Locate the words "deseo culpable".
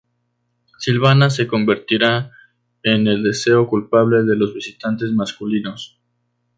3.21-4.23